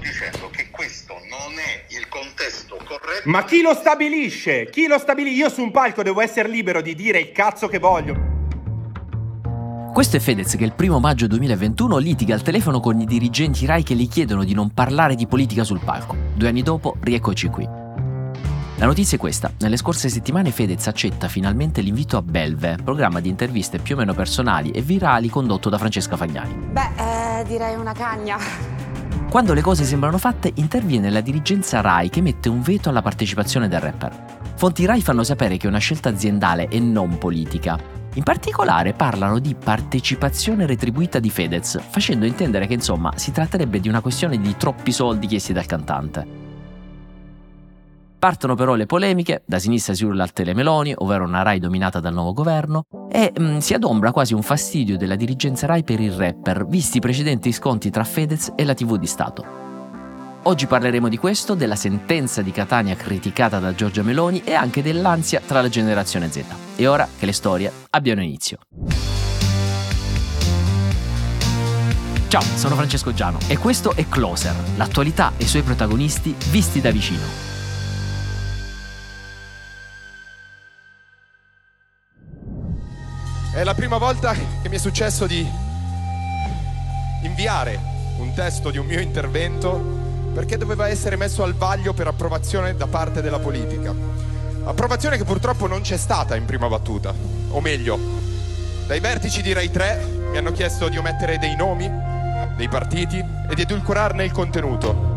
dicendo 0.00 0.50
che 0.50 0.68
questo 0.70 1.14
non 1.28 1.58
è 1.58 1.84
il 1.94 2.08
contesto 2.08 2.76
corretto. 2.84 3.28
Ma 3.28 3.44
chi 3.44 3.62
lo 3.62 3.74
stabilisce? 3.74 4.68
Chi 4.70 4.86
lo 4.86 4.98
stabilisce? 4.98 5.38
Io 5.38 5.48
su 5.48 5.62
un 5.62 5.70
palco 5.70 6.02
devo 6.02 6.20
essere 6.20 6.48
libero 6.48 6.80
di 6.80 6.94
dire 6.94 7.20
il 7.20 7.32
cazzo 7.32 7.68
che 7.68 7.78
voglio. 7.78 8.38
Questo 9.92 10.16
è 10.16 10.20
Fedez 10.20 10.56
che 10.56 10.64
il 10.64 10.72
primo 10.72 11.00
maggio 11.00 11.26
2021 11.26 11.98
litiga 11.98 12.34
al 12.34 12.42
telefono 12.42 12.80
con 12.80 13.00
i 13.00 13.04
dirigenti 13.04 13.66
Rai 13.66 13.82
che 13.82 13.94
gli 13.94 14.08
chiedono 14.08 14.44
di 14.44 14.54
non 14.54 14.72
parlare 14.72 15.14
di 15.14 15.26
politica 15.26 15.64
sul 15.64 15.80
palco. 15.84 16.16
Due 16.34 16.48
anni 16.48 16.62
dopo, 16.62 16.96
rieccoci 17.00 17.48
qui. 17.48 17.68
La 18.76 18.86
notizia 18.86 19.18
è 19.18 19.20
questa. 19.20 19.52
Nelle 19.58 19.76
scorse 19.76 20.08
settimane 20.08 20.52
Fedez 20.52 20.86
accetta 20.86 21.28
finalmente 21.28 21.82
l'invito 21.82 22.16
a 22.16 22.22
Belve, 22.22 22.78
programma 22.82 23.20
di 23.20 23.28
interviste 23.28 23.78
più 23.78 23.94
o 23.94 23.98
meno 23.98 24.14
personali 24.14 24.70
e 24.70 24.80
virali 24.80 25.28
condotto 25.28 25.68
da 25.68 25.76
Francesca 25.76 26.16
Fagnani. 26.16 26.54
Beh, 26.54 27.40
eh, 27.40 27.44
direi 27.44 27.74
una 27.74 27.92
cagna. 27.92 28.69
Quando 29.30 29.54
le 29.54 29.60
cose 29.60 29.84
sembrano 29.84 30.18
fatte, 30.18 30.50
interviene 30.56 31.08
la 31.08 31.20
dirigenza 31.20 31.80
Rai 31.80 32.08
che 32.08 32.20
mette 32.20 32.48
un 32.48 32.62
veto 32.62 32.88
alla 32.88 33.00
partecipazione 33.00 33.68
del 33.68 33.78
rapper. 33.78 34.12
Fonti 34.56 34.84
Rai 34.84 35.02
fanno 35.02 35.22
sapere 35.22 35.56
che 35.56 35.66
è 35.66 35.68
una 35.68 35.78
scelta 35.78 36.08
aziendale 36.08 36.66
e 36.66 36.80
non 36.80 37.16
politica. 37.16 37.78
In 38.14 38.24
particolare 38.24 38.92
parlano 38.92 39.38
di 39.38 39.54
partecipazione 39.54 40.66
retribuita 40.66 41.20
di 41.20 41.30
Fedez, 41.30 41.78
facendo 41.90 42.26
intendere 42.26 42.66
che 42.66 42.74
insomma 42.74 43.12
si 43.14 43.30
tratterebbe 43.30 43.78
di 43.78 43.88
una 43.88 44.00
questione 44.00 44.36
di 44.36 44.56
troppi 44.56 44.90
soldi 44.90 45.28
chiesti 45.28 45.52
dal 45.52 45.66
cantante. 45.66 46.49
Partono 48.20 48.54
però 48.54 48.74
le 48.74 48.84
polemiche, 48.84 49.44
da 49.46 49.58
sinistra 49.58 49.94
si 49.94 50.04
urla 50.04 50.24
al 50.24 50.34
Telemeloni, 50.34 50.92
ovvero 50.94 51.24
una 51.24 51.40
Rai 51.40 51.58
dominata 51.58 52.00
dal 52.00 52.12
nuovo 52.12 52.34
governo, 52.34 52.84
e 53.10 53.32
mh, 53.34 53.42
mm, 53.42 53.56
si 53.60 53.72
adombra 53.72 54.12
quasi 54.12 54.34
un 54.34 54.42
fastidio 54.42 54.98
della 54.98 55.16
dirigenza 55.16 55.64
Rai 55.64 55.82
per 55.82 56.00
il 56.00 56.12
rapper, 56.12 56.66
visti 56.66 56.98
i 56.98 57.00
precedenti 57.00 57.50
scontri 57.50 57.88
tra 57.88 58.04
Fedez 58.04 58.52
e 58.56 58.64
la 58.64 58.74
TV 58.74 58.98
di 58.98 59.06
Stato. 59.06 59.42
Oggi 60.42 60.66
parleremo 60.66 61.08
di 61.08 61.16
questo, 61.16 61.54
della 61.54 61.76
sentenza 61.76 62.42
di 62.42 62.50
Catania 62.50 62.94
criticata 62.94 63.58
da 63.58 63.74
Giorgia 63.74 64.02
Meloni 64.02 64.42
e 64.44 64.52
anche 64.52 64.82
dell'ansia 64.82 65.40
tra 65.40 65.62
la 65.62 65.70
generazione 65.70 66.30
Z. 66.30 66.44
E 66.76 66.86
ora 66.86 67.08
che 67.18 67.24
le 67.24 67.32
storie 67.32 67.72
abbiano 67.88 68.22
inizio. 68.22 68.58
Ciao, 72.28 72.42
sono 72.42 72.74
Francesco 72.74 73.14
Giano 73.14 73.38
e 73.48 73.56
questo 73.56 73.94
è 73.94 74.06
Closer, 74.06 74.54
l'attualità 74.76 75.32
e 75.38 75.44
i 75.44 75.48
suoi 75.48 75.62
protagonisti 75.62 76.34
visti 76.50 76.82
da 76.82 76.90
vicino. 76.90 77.49
È 83.60 83.62
la 83.62 83.74
prima 83.74 83.98
volta 83.98 84.32
che 84.32 84.70
mi 84.70 84.76
è 84.76 84.78
successo 84.78 85.26
di 85.26 85.46
inviare 87.24 87.78
un 88.16 88.32
testo 88.32 88.70
di 88.70 88.78
un 88.78 88.86
mio 88.86 89.00
intervento 89.00 89.78
perché 90.32 90.56
doveva 90.56 90.88
essere 90.88 91.16
messo 91.16 91.42
al 91.42 91.52
vaglio 91.52 91.92
per 91.92 92.06
approvazione 92.06 92.74
da 92.74 92.86
parte 92.86 93.20
della 93.20 93.38
politica. 93.38 93.94
Approvazione 94.64 95.18
che 95.18 95.24
purtroppo 95.24 95.66
non 95.66 95.82
c'è 95.82 95.98
stata 95.98 96.36
in 96.36 96.46
prima 96.46 96.68
battuta, 96.68 97.12
o 97.50 97.60
meglio, 97.60 97.98
dai 98.86 98.98
vertici 98.98 99.42
di 99.42 99.52
Rai 99.52 99.70
3 99.70 100.06
mi 100.30 100.38
hanno 100.38 100.52
chiesto 100.52 100.88
di 100.88 100.96
omettere 100.96 101.36
dei 101.36 101.54
nomi, 101.54 101.86
dei 102.56 102.68
partiti 102.70 103.18
e 103.18 103.54
di 103.54 103.60
edulcorarne 103.60 104.24
il 104.24 104.32
contenuto. 104.32 105.09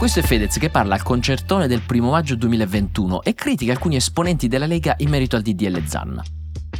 Questo 0.00 0.20
è 0.20 0.22
Fedez 0.22 0.56
che 0.56 0.70
parla 0.70 0.94
al 0.94 1.02
concertone 1.02 1.68
del 1.68 1.82
primo 1.82 2.12
maggio 2.12 2.34
2021 2.34 3.22
e 3.22 3.34
critica 3.34 3.72
alcuni 3.72 3.96
esponenti 3.96 4.48
della 4.48 4.64
Lega 4.64 4.94
in 5.00 5.10
merito 5.10 5.36
al 5.36 5.42
DDL 5.42 5.84
Zan. 5.84 6.22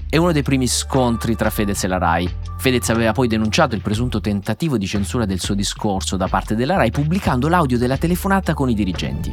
È 0.09 0.17
uno 0.17 0.33
dei 0.33 0.43
primi 0.43 0.67
scontri 0.67 1.37
tra 1.37 1.51
Fedez 1.51 1.85
e 1.85 1.89
la 1.89 1.99
RAI. 1.99 2.35
Fedez 2.57 2.89
aveva 2.89 3.13
poi 3.13 3.29
denunciato 3.29 3.75
il 3.75 3.83
presunto 3.83 4.23
tentativo 4.23 4.79
di 4.79 4.87
censura 4.87 5.27
del 5.27 5.39
suo 5.39 5.55
discorso 5.55 6.17
da 6.17 6.29
parte 6.29 6.55
della 6.55 6.77
RAI 6.77 6.91
pubblicando 6.93 7.49
l'audio 7.49 7.77
della 7.77 7.99
telefonata 7.99 8.55
con 8.55 8.71
i 8.71 8.75
dirigenti. 8.75 9.31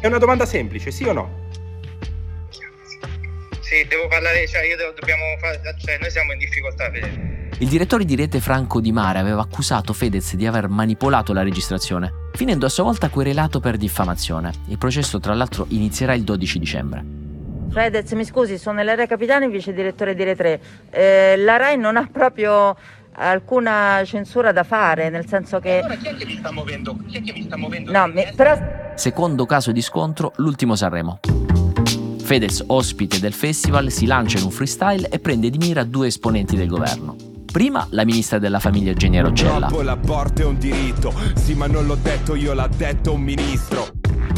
È 0.00 0.06
una 0.06 0.16
domanda 0.16 0.46
semplice, 0.46 0.90
sì 0.90 1.04
o 1.04 1.12
no? 1.12 1.30
Sì, 3.60 3.84
devo 3.86 4.08
parlare, 4.08 4.48
cioè 4.48 4.64
io 4.64 4.76
devo, 4.78 4.94
dobbiamo 4.98 5.24
fare, 5.38 5.60
cioè 5.84 5.98
noi 6.00 6.10
siamo 6.10 6.32
in 6.32 6.38
difficoltà, 6.38 6.90
Fedez. 6.90 7.37
Il 7.60 7.66
direttore 7.66 8.04
di 8.04 8.14
rete 8.14 8.38
Franco 8.38 8.80
Di 8.80 8.92
Mare 8.92 9.18
aveva 9.18 9.40
accusato 9.40 9.92
Fedez 9.92 10.36
di 10.36 10.46
aver 10.46 10.68
manipolato 10.68 11.32
la 11.32 11.42
registrazione, 11.42 12.28
finendo 12.32 12.66
a 12.66 12.68
sua 12.68 12.84
volta 12.84 13.08
querelato 13.08 13.58
per 13.58 13.76
diffamazione. 13.76 14.52
Il 14.68 14.78
processo 14.78 15.18
tra 15.18 15.34
l'altro 15.34 15.66
inizierà 15.70 16.14
il 16.14 16.22
12 16.22 16.58
dicembre. 16.60 17.04
Fedez, 17.70 18.12
mi 18.12 18.24
scusi, 18.24 18.58
sono 18.58 18.80
Ilaria 18.80 19.06
Capitani, 19.06 19.48
vice 19.48 19.72
direttore 19.72 20.14
di 20.14 20.22
Re3. 20.22 20.58
Eh, 20.90 21.34
la 21.38 21.56
RAI 21.56 21.76
non 21.76 21.96
ha 21.96 22.08
proprio 22.10 22.76
alcuna 23.14 24.02
censura 24.04 24.52
da 24.52 24.62
fare, 24.62 25.10
nel 25.10 25.26
senso 25.26 25.58
che... 25.58 25.80
Allora 25.80 25.96
chi 25.96 26.06
è 26.06 26.14
che 26.14 26.26
mi 26.26 26.36
sta 26.36 26.52
muovendo? 26.52 26.96
Chi 27.08 27.16
è 27.16 27.22
che 27.22 27.32
mi 27.32 27.42
sta 27.42 27.56
muovendo? 27.56 27.90
No, 27.90 28.06
mi, 28.06 28.24
però... 28.36 28.56
Secondo 28.94 29.46
caso 29.46 29.72
di 29.72 29.82
scontro, 29.82 30.32
l'ultimo 30.36 30.76
Sanremo. 30.76 31.18
Fedez, 32.22 32.62
ospite 32.68 33.18
del 33.18 33.32
festival, 33.32 33.90
si 33.90 34.06
lancia 34.06 34.38
in 34.38 34.44
un 34.44 34.52
freestyle 34.52 35.08
e 35.08 35.18
prende 35.18 35.50
di 35.50 35.58
mira 35.58 35.82
due 35.82 36.06
esponenti 36.06 36.54
del 36.54 36.68
governo. 36.68 37.27
Prima 37.50 37.86
la 37.90 38.04
ministra 38.04 38.38
della 38.38 38.60
famiglia 38.60 38.90
Eugenia 38.90 39.22
Roccella. 39.22 39.68
Dopo 39.68 39.80
l'aborto 39.80 40.42
è 40.42 40.44
un 40.44 40.58
diritto, 40.58 41.12
sì 41.34 41.54
ma 41.54 41.66
non 41.66 41.86
l'ho 41.86 41.96
detto 41.96 42.34
io, 42.34 42.52
l'ha 42.52 42.68
detto 42.68 43.14
un 43.14 43.22
ministro. 43.22 43.88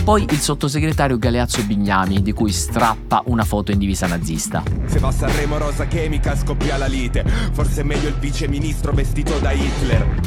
Poi 0.04 0.24
il 0.30 0.38
sottosegretario 0.38 1.18
Galeazzo 1.18 1.62
Bignami, 1.64 2.22
di 2.22 2.32
cui 2.32 2.52
strappa 2.52 3.22
una 3.26 3.44
foto 3.44 3.72
in 3.72 3.78
divisa 3.78 4.06
nazista. 4.06 4.62
Se 4.86 5.00
va 5.00 5.08
a 5.08 5.12
Sanremo 5.12 5.58
rosa 5.58 5.86
chemica 5.86 6.36
scoppia 6.36 6.76
la 6.76 6.86
lite, 6.86 7.24
forse 7.52 7.80
è 7.80 7.84
meglio 7.84 8.08
il 8.08 8.14
viceministro 8.14 8.92
vestito 8.92 9.38
da 9.38 9.50
Hitler. 9.50 10.20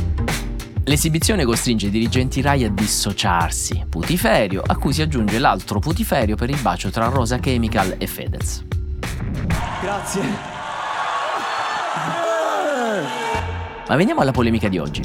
L'esibizione 0.83 1.45
costringe 1.45 1.87
i 1.87 1.89
dirigenti 1.89 2.41
Rai 2.41 2.65
a 2.65 2.69
dissociarsi. 2.69 3.85
Putiferio, 3.87 4.61
a 4.65 4.75
cui 4.75 4.91
si 4.91 5.01
aggiunge 5.01 5.39
l'altro 5.39 5.79
putiferio 5.79 6.35
per 6.35 6.49
il 6.49 6.59
bacio 6.61 6.89
tra 6.89 7.07
Rosa 7.07 7.39
Chemical 7.39 7.95
e 7.97 8.07
Fedez. 8.07 8.65
Grazie. 9.81 10.52
Ma 13.87 13.95
veniamo 13.95 14.21
alla 14.21 14.31
polemica 14.31 14.69
di 14.69 14.77
oggi. 14.77 15.01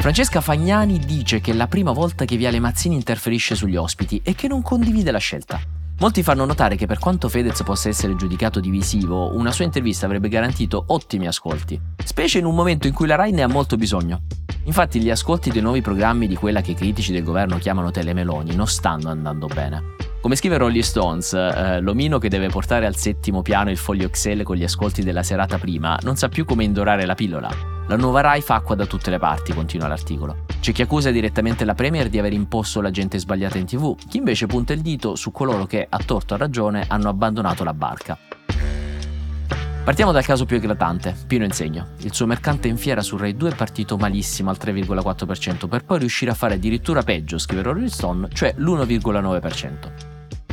Francesca 0.00 0.40
Fagnani 0.40 0.98
dice 0.98 1.40
che 1.40 1.50
è 1.50 1.54
la 1.54 1.66
prima 1.66 1.92
volta 1.92 2.24
che 2.24 2.36
Viale 2.36 2.60
Mazzini 2.60 2.94
interferisce 2.94 3.54
sugli 3.54 3.76
ospiti 3.76 4.20
e 4.22 4.34
che 4.34 4.48
non 4.48 4.62
condivide 4.62 5.10
la 5.10 5.18
scelta. 5.18 5.60
Molti 6.00 6.22
fanno 6.22 6.44
notare 6.44 6.76
che 6.76 6.86
per 6.86 7.00
quanto 7.00 7.28
Fedez 7.28 7.62
possa 7.64 7.88
essere 7.88 8.14
giudicato 8.14 8.60
divisivo, 8.60 9.34
una 9.36 9.50
sua 9.50 9.64
intervista 9.64 10.06
avrebbe 10.06 10.28
garantito 10.28 10.84
ottimi 10.88 11.26
ascolti, 11.26 11.80
specie 12.04 12.38
in 12.38 12.44
un 12.44 12.54
momento 12.54 12.86
in 12.86 12.94
cui 12.94 13.08
la 13.08 13.16
Rai 13.16 13.32
ne 13.32 13.42
ha 13.42 13.48
molto 13.48 13.76
bisogno. 13.76 14.22
Infatti 14.64 15.00
gli 15.00 15.10
ascolti 15.10 15.50
dei 15.50 15.62
nuovi 15.62 15.80
programmi 15.80 16.28
di 16.28 16.36
quella 16.36 16.60
che 16.60 16.70
i 16.70 16.76
critici 16.76 17.10
del 17.10 17.24
governo 17.24 17.58
chiamano 17.58 17.90
telemeloni 17.90 18.54
non 18.54 18.68
stanno 18.68 19.08
andando 19.08 19.46
bene. 19.46 19.97
Come 20.20 20.34
scrive 20.34 20.58
Rolling 20.58 20.82
Stones, 20.82 21.32
eh, 21.32 21.80
l'omino 21.80 22.18
che 22.18 22.28
deve 22.28 22.48
portare 22.48 22.86
al 22.86 22.96
settimo 22.96 23.40
piano 23.40 23.70
il 23.70 23.76
foglio 23.76 24.06
Excel 24.06 24.42
con 24.42 24.56
gli 24.56 24.64
ascolti 24.64 25.02
della 25.02 25.22
serata 25.22 25.58
prima 25.58 25.96
non 26.02 26.16
sa 26.16 26.28
più 26.28 26.44
come 26.44 26.64
indorare 26.64 27.06
la 27.06 27.14
pillola. 27.14 27.48
La 27.86 27.96
nuova 27.96 28.20
RAI 28.20 28.42
fa 28.42 28.56
acqua 28.56 28.74
da 28.74 28.84
tutte 28.84 29.10
le 29.10 29.18
parti, 29.18 29.54
continua 29.54 29.86
l'articolo. 29.86 30.44
C'è 30.60 30.72
chi 30.72 30.82
accusa 30.82 31.12
direttamente 31.12 31.64
la 31.64 31.74
Premier 31.74 32.08
di 32.08 32.18
aver 32.18 32.32
imposto 32.32 32.80
la 32.80 32.90
gente 32.90 33.16
sbagliata 33.16 33.58
in 33.58 33.66
tv, 33.66 33.96
chi 34.08 34.16
invece 34.16 34.46
punta 34.46 34.72
il 34.72 34.80
dito 34.80 35.14
su 35.14 35.30
coloro 35.30 35.66
che, 35.66 35.86
a 35.88 35.98
torto 36.04 36.34
a 36.34 36.36
ragione, 36.36 36.84
hanno 36.88 37.08
abbandonato 37.08 37.62
la 37.62 37.72
barca. 37.72 38.18
Partiamo 39.88 40.12
dal 40.12 40.26
caso 40.26 40.44
più 40.44 40.58
eclatante, 40.58 41.16
Pino 41.26 41.44
Insegno. 41.44 41.92
Il 42.00 42.12
suo 42.12 42.26
mercante 42.26 42.68
in 42.68 42.76
fiera 42.76 43.00
su 43.00 43.16
Rai 43.16 43.34
2 43.34 43.52
è 43.52 43.54
partito 43.54 43.96
malissimo 43.96 44.50
al 44.50 44.58
3,4% 44.60 45.66
per 45.66 45.82
poi 45.86 46.00
riuscire 46.00 46.30
a 46.30 46.34
fare 46.34 46.56
addirittura 46.56 47.00
peggio, 47.00 47.38
scrive 47.38 47.62
Rolling 47.62 47.88
Stone, 47.88 48.28
cioè 48.34 48.52
l'1,9%. 48.58 49.90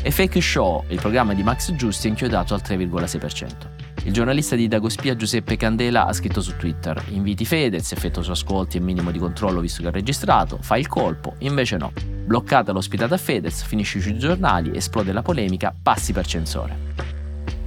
E 0.01 0.09
Fake 0.09 0.39
Show, 0.39 0.85
il 0.87 1.01
programma 1.01 1.33
di 1.33 1.43
Max 1.43 1.73
Giusti, 1.73 2.07
è 2.07 2.11
inchiodato 2.11 2.53
al 2.53 2.61
3,6%. 2.65 4.05
Il 4.05 4.13
giornalista 4.13 4.55
di 4.55 4.69
Dagospia 4.69 5.17
Giuseppe 5.17 5.57
Candela 5.57 6.05
ha 6.05 6.13
scritto 6.13 6.39
su 6.39 6.55
Twitter: 6.55 7.03
Inviti 7.09 7.43
Fedez, 7.43 7.91
effettua 7.91 8.23
su 8.23 8.31
ascolti 8.31 8.77
e 8.77 8.79
minimo 8.79 9.11
di 9.11 9.19
controllo 9.19 9.59
visto 9.59 9.81
che 9.81 9.89
ha 9.89 9.91
registrato, 9.91 10.59
fa 10.61 10.77
il 10.77 10.87
colpo, 10.87 11.35
invece 11.39 11.75
no. 11.75 11.91
Bloccata 12.25 12.71
l'ospitata 12.71 13.17
Fedez, 13.17 13.63
finisce 13.63 13.99
sui 13.99 14.17
giornali, 14.17 14.73
esplode 14.77 15.11
la 15.11 15.21
polemica, 15.21 15.75
passi 15.77 16.13
per 16.13 16.25
censore. 16.25 16.84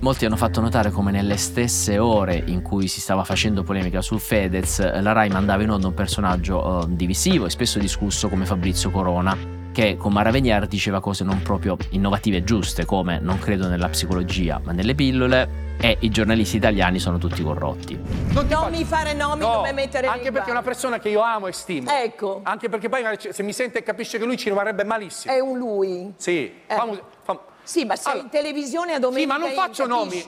Molti 0.00 0.24
hanno 0.24 0.36
fatto 0.36 0.60
notare 0.60 0.92
come 0.92 1.10
nelle 1.10 1.36
stesse 1.36 1.98
ore 1.98 2.40
in 2.46 2.62
cui 2.62 2.86
si 2.86 3.00
stava 3.00 3.24
facendo 3.24 3.64
polemica 3.64 4.00
su 4.00 4.16
Fedez, 4.16 4.78
la 5.00 5.10
Rai 5.10 5.28
mandava 5.28 5.64
in 5.64 5.70
onda 5.70 5.88
un 5.88 5.94
personaggio 5.94 6.64
uh, 6.64 6.86
divisivo 6.86 7.46
e 7.46 7.50
spesso 7.50 7.80
discusso 7.80 8.28
come 8.28 8.46
Fabrizio 8.46 8.92
Corona, 8.92 9.36
che 9.72 9.96
con 9.96 10.12
Maravenier 10.12 10.68
diceva 10.68 11.00
cose 11.00 11.24
non 11.24 11.42
proprio 11.42 11.76
innovative 11.90 12.36
e 12.36 12.44
giuste, 12.44 12.84
come 12.84 13.18
non 13.18 13.40
credo 13.40 13.66
nella 13.66 13.88
psicologia, 13.88 14.60
ma 14.62 14.70
nelle 14.70 14.94
pillole, 14.94 15.66
e 15.80 15.96
i 16.00 16.10
giornalisti 16.10 16.58
italiani 16.58 17.00
sono 17.00 17.18
tutti 17.18 17.42
corrotti. 17.42 17.98
Non, 18.30 18.46
non 18.46 18.70
mi 18.70 18.84
fare 18.84 19.14
nomi 19.14 19.40
no, 19.40 19.50
come 19.56 19.72
mettere 19.72 20.06
Anche 20.06 20.30
perché 20.30 20.48
è 20.48 20.52
una 20.52 20.62
persona 20.62 21.00
che 21.00 21.08
io 21.08 21.22
amo 21.22 21.48
e 21.48 21.52
stimo. 21.52 21.90
Ecco. 21.90 22.40
Anche 22.44 22.68
perché 22.68 22.88
poi 22.88 23.02
se 23.18 23.42
mi 23.42 23.52
sente 23.52 23.78
e 23.78 23.82
capisce 23.82 24.18
che 24.18 24.24
lui 24.24 24.36
ci 24.36 24.48
rimarrebbe 24.48 24.84
malissimo. 24.84 25.34
È 25.34 25.40
un 25.40 25.58
lui. 25.58 26.12
Sì. 26.16 26.52
Eh. 26.66 26.74
Famo, 26.74 26.98
fam... 27.22 27.38
Sì, 27.69 27.85
ma 27.85 27.97
sei 27.97 28.12
allora, 28.12 28.25
in 28.25 28.31
televisione 28.31 28.94
a 28.94 28.99
domenica. 28.99 29.35
Sì, 29.35 29.38
ma 29.38 29.47
non 29.47 29.55
faccio 29.55 29.87
nomi. 29.87 30.25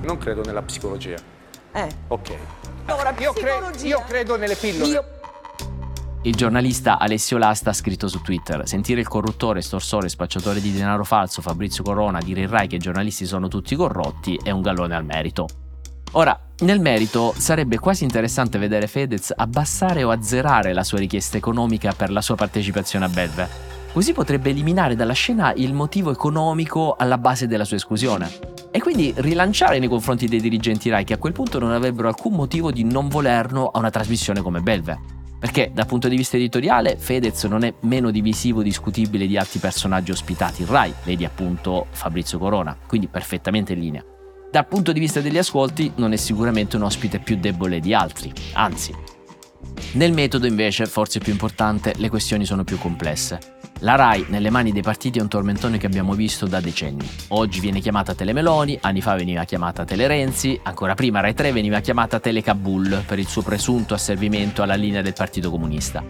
Non 0.00 0.18
credo 0.18 0.42
nella 0.42 0.62
psicologia. 0.62 1.16
Eh. 1.70 1.88
Ok. 2.08 2.36
Allora, 2.86 3.14
Io, 3.18 3.32
cre- 3.32 3.70
io 3.84 4.02
credo 4.04 4.36
nelle 4.36 4.56
pillole. 4.56 4.90
Io 4.90 5.04
Il 6.22 6.34
giornalista 6.34 6.98
Alessio 6.98 7.38
Lasta 7.38 7.70
ha 7.70 7.72
scritto 7.72 8.08
su 8.08 8.20
Twitter: 8.20 8.66
Sentire 8.66 9.00
il 9.00 9.06
corruttore, 9.06 9.60
storsore, 9.60 10.08
spacciatore 10.08 10.60
di 10.60 10.72
denaro 10.72 11.04
falso 11.04 11.40
Fabrizio 11.40 11.84
Corona 11.84 12.18
dire 12.20 12.40
in 12.40 12.48
Rai 12.48 12.66
che 12.66 12.74
i 12.74 12.80
giornalisti 12.80 13.26
sono 13.26 13.46
tutti 13.46 13.76
corrotti 13.76 14.36
è 14.42 14.50
un 14.50 14.60
gallone 14.60 14.96
al 14.96 15.04
merito. 15.04 15.46
Ora, 16.12 16.36
nel 16.62 16.80
merito 16.80 17.32
sarebbe 17.38 17.78
quasi 17.78 18.02
interessante 18.02 18.58
vedere 18.58 18.88
Fedez 18.88 19.32
abbassare 19.36 20.02
o 20.02 20.10
azzerare 20.10 20.72
la 20.72 20.82
sua 20.82 20.98
richiesta 20.98 21.36
economica 21.36 21.92
per 21.92 22.10
la 22.10 22.20
sua 22.20 22.34
partecipazione 22.34 23.04
a 23.04 23.08
Belve. 23.08 23.75
Così 23.96 24.12
potrebbe 24.12 24.50
eliminare 24.50 24.94
dalla 24.94 25.14
scena 25.14 25.54
il 25.54 25.72
motivo 25.72 26.10
economico 26.10 26.96
alla 26.98 27.16
base 27.16 27.46
della 27.46 27.64
sua 27.64 27.76
esclusione. 27.76 28.28
E 28.70 28.78
quindi 28.78 29.14
rilanciare 29.16 29.78
nei 29.78 29.88
confronti 29.88 30.28
dei 30.28 30.38
dirigenti 30.38 30.90
Rai 30.90 31.02
che 31.02 31.14
a 31.14 31.16
quel 31.16 31.32
punto 31.32 31.58
non 31.58 31.72
avrebbero 31.72 32.08
alcun 32.08 32.34
motivo 32.34 32.70
di 32.70 32.84
non 32.84 33.08
volerlo 33.08 33.70
a 33.70 33.78
una 33.78 33.88
trasmissione 33.88 34.42
come 34.42 34.60
Belve. 34.60 35.00
Perché 35.40 35.70
dal 35.72 35.86
punto 35.86 36.08
di 36.08 36.16
vista 36.16 36.36
editoriale 36.36 36.98
Fedez 36.98 37.44
non 37.44 37.64
è 37.64 37.72
meno 37.80 38.10
divisivo 38.10 38.60
o 38.60 38.62
discutibile 38.62 39.26
di 39.26 39.38
altri 39.38 39.60
personaggi 39.60 40.10
ospitati 40.10 40.60
in 40.60 40.68
Rai, 40.68 40.92
vedi 41.02 41.24
appunto 41.24 41.86
Fabrizio 41.88 42.38
Corona, 42.38 42.76
quindi 42.86 43.06
perfettamente 43.06 43.72
in 43.72 43.80
linea. 43.80 44.04
Dal 44.52 44.66
punto 44.66 44.92
di 44.92 45.00
vista 45.00 45.22
degli 45.22 45.38
ascolti 45.38 45.90
non 45.94 46.12
è 46.12 46.16
sicuramente 46.16 46.76
un 46.76 46.82
ospite 46.82 47.18
più 47.18 47.38
debole 47.38 47.80
di 47.80 47.94
altri, 47.94 48.30
anzi. 48.52 49.15
Nel 49.92 50.12
metodo 50.12 50.46
invece, 50.46 50.86
forse 50.86 51.20
più 51.20 51.32
importante, 51.32 51.94
le 51.96 52.08
questioni 52.08 52.44
sono 52.44 52.64
più 52.64 52.78
complesse. 52.78 53.54
La 53.80 53.94
RAI 53.94 54.26
nelle 54.28 54.48
mani 54.48 54.72
dei 54.72 54.82
partiti 54.82 55.18
è 55.18 55.22
un 55.22 55.28
tormentone 55.28 55.76
che 55.76 55.86
abbiamo 55.86 56.14
visto 56.14 56.46
da 56.46 56.60
decenni. 56.60 57.06
Oggi 57.28 57.60
viene 57.60 57.80
chiamata 57.80 58.14
Telemeloni, 58.14 58.78
anni 58.80 59.02
fa 59.02 59.14
veniva 59.14 59.44
chiamata 59.44 59.84
Telerenzi, 59.84 60.58
ancora 60.62 60.94
prima 60.94 61.20
Rai 61.20 61.34
3 61.34 61.52
veniva 61.52 61.80
chiamata 61.80 62.18
Telecabul 62.18 63.04
per 63.06 63.18
il 63.18 63.26
suo 63.26 63.42
presunto 63.42 63.92
asservimento 63.92 64.62
alla 64.62 64.76
linea 64.76 65.02
del 65.02 65.12
Partito 65.12 65.50
Comunista. 65.50 66.02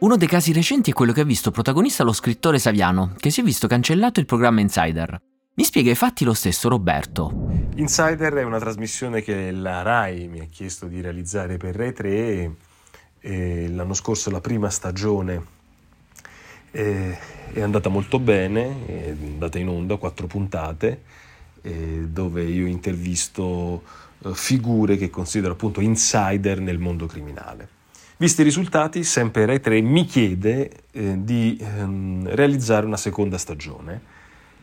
Uno 0.00 0.16
dei 0.18 0.28
casi 0.28 0.52
recenti 0.52 0.90
è 0.90 0.94
quello 0.94 1.12
che 1.12 1.22
ha 1.22 1.24
visto 1.24 1.50
protagonista 1.50 2.04
lo 2.04 2.12
scrittore 2.12 2.58
Saviano, 2.58 3.14
che 3.16 3.30
si 3.30 3.40
è 3.40 3.42
visto 3.42 3.66
cancellato 3.66 4.20
il 4.20 4.26
programma 4.26 4.60
Insider. 4.60 5.18
Mi 5.56 5.62
spiega 5.62 5.92
i 5.92 5.94
fatti 5.94 6.24
lo 6.24 6.34
stesso 6.34 6.68
Roberto. 6.68 7.32
Insider 7.76 8.32
è 8.32 8.42
una 8.42 8.58
trasmissione 8.58 9.22
che 9.22 9.52
la 9.52 9.82
RAI 9.82 10.26
mi 10.26 10.40
ha 10.40 10.46
chiesto 10.50 10.86
di 10.86 11.00
realizzare 11.00 11.58
per 11.58 11.76
Rai 11.76 11.92
3 11.92 12.08
e, 12.10 12.50
e 13.20 13.68
l'anno 13.68 13.94
scorso 13.94 14.30
la 14.30 14.40
prima 14.40 14.68
stagione 14.68 15.44
eh, 16.72 17.16
è 17.52 17.60
andata 17.60 17.88
molto 17.88 18.18
bene, 18.18 18.84
è 18.84 19.10
andata 19.10 19.56
in 19.60 19.68
onda, 19.68 19.96
quattro 19.96 20.26
puntate, 20.26 21.02
eh, 21.62 22.08
dove 22.08 22.42
io 22.42 22.66
intervisto 22.66 23.84
eh, 24.24 24.34
figure 24.34 24.96
che 24.96 25.08
considero 25.08 25.52
appunto 25.52 25.80
insider 25.80 26.58
nel 26.58 26.80
mondo 26.80 27.06
criminale. 27.06 27.68
Visti 28.16 28.40
i 28.40 28.44
risultati, 28.44 29.04
sempre 29.04 29.46
Rai 29.46 29.60
3 29.60 29.80
mi 29.82 30.04
chiede 30.04 30.68
eh, 30.90 31.14
di 31.22 31.56
ehm, 31.60 32.34
realizzare 32.34 32.86
una 32.86 32.96
seconda 32.96 33.38
stagione. 33.38 34.13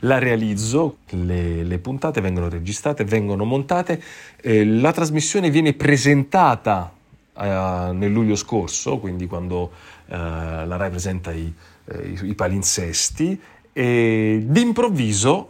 La 0.01 0.17
realizzo, 0.17 0.97
le, 1.09 1.63
le 1.63 1.79
puntate 1.79 2.21
vengono 2.21 2.49
registrate, 2.49 3.03
vengono 3.03 3.45
montate, 3.45 4.01
eh, 4.41 4.65
la 4.65 4.91
trasmissione 4.91 5.49
viene 5.49 5.73
presentata 5.73 6.91
eh, 7.37 7.91
nel 7.93 8.11
luglio 8.11 8.35
scorso, 8.35 8.97
quindi 8.97 9.27
quando 9.27 9.71
eh, 10.07 10.15
la 10.17 10.75
Rai 10.75 10.89
presenta 10.89 11.31
i, 11.31 11.53
eh, 11.85 12.07
i, 12.07 12.29
i 12.29 12.35
palinsesti, 12.35 13.39
e 13.73 14.43
d'improvviso, 14.45 15.49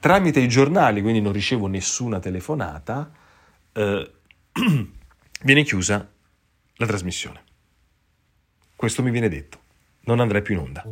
tramite 0.00 0.40
i 0.40 0.48
giornali, 0.48 1.02
quindi 1.02 1.20
non 1.20 1.32
ricevo 1.32 1.66
nessuna 1.66 2.20
telefonata, 2.20 3.10
eh, 3.72 4.10
viene 5.42 5.62
chiusa 5.62 6.08
la 6.76 6.86
trasmissione. 6.86 7.42
Questo 8.74 9.02
mi 9.02 9.10
viene 9.10 9.28
detto. 9.28 9.58
Non 10.02 10.20
andrà 10.20 10.40
più 10.40 10.54
in 10.54 10.60
onda. 10.60 10.84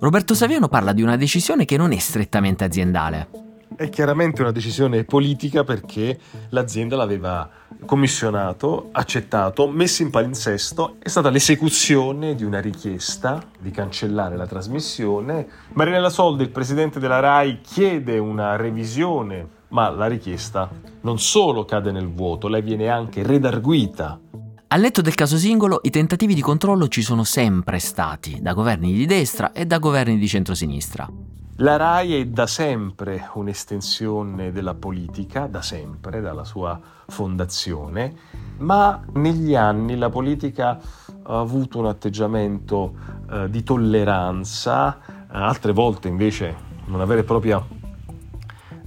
Roberto 0.00 0.34
Saviano 0.34 0.68
parla 0.68 0.92
di 0.92 1.02
una 1.02 1.16
decisione 1.16 1.64
che 1.64 1.76
non 1.76 1.90
è 1.90 1.98
strettamente 1.98 2.62
aziendale. 2.62 3.28
È 3.74 3.88
chiaramente 3.88 4.42
una 4.42 4.52
decisione 4.52 5.02
politica 5.02 5.64
perché 5.64 6.16
l'azienda 6.50 6.94
l'aveva 6.94 7.50
commissionato, 7.84 8.90
accettato, 8.92 9.68
messo 9.68 10.02
in 10.02 10.10
palinsesto. 10.10 10.96
È 11.00 11.08
stata 11.08 11.30
l'esecuzione 11.30 12.36
di 12.36 12.44
una 12.44 12.60
richiesta 12.60 13.42
di 13.58 13.72
cancellare 13.72 14.36
la 14.36 14.46
trasmissione. 14.46 15.48
Marinella 15.72 16.10
Soldi, 16.10 16.44
il 16.44 16.50
presidente 16.50 17.00
della 17.00 17.18
RAI, 17.18 17.60
chiede 17.60 18.18
una 18.18 18.54
revisione, 18.54 19.48
ma 19.70 19.90
la 19.90 20.06
richiesta 20.06 20.70
non 21.00 21.18
solo 21.18 21.64
cade 21.64 21.90
nel 21.90 22.08
vuoto, 22.08 22.46
lei 22.46 22.62
viene 22.62 22.88
anche 22.88 23.24
redarguita 23.24 24.20
Al 24.70 24.82
letto 24.82 25.00
del 25.00 25.14
caso 25.14 25.38
singolo, 25.38 25.80
i 25.84 25.88
tentativi 25.88 26.34
di 26.34 26.42
controllo 26.42 26.88
ci 26.88 27.00
sono 27.00 27.24
sempre 27.24 27.78
stati, 27.78 28.42
da 28.42 28.52
governi 28.52 28.92
di 28.92 29.06
destra 29.06 29.52
e 29.52 29.64
da 29.64 29.78
governi 29.78 30.18
di 30.18 30.28
centrosinistra. 30.28 31.08
La 31.56 31.76
RAI 31.76 32.20
è 32.20 32.26
da 32.26 32.46
sempre 32.46 33.30
un'estensione 33.32 34.52
della 34.52 34.74
politica, 34.74 35.46
da 35.46 35.62
sempre, 35.62 36.20
dalla 36.20 36.44
sua 36.44 36.78
fondazione, 37.06 38.14
ma 38.58 39.02
negli 39.14 39.54
anni 39.54 39.96
la 39.96 40.10
politica 40.10 40.78
ha 41.22 41.38
avuto 41.40 41.78
un 41.78 41.86
atteggiamento 41.86 42.92
eh, 43.30 43.48
di 43.48 43.62
tolleranza, 43.62 44.98
eh, 44.98 45.24
altre 45.30 45.72
volte 45.72 46.08
invece 46.08 46.54
una 46.88 47.06
vera 47.06 47.20
e 47.22 47.24
propria 47.24 47.64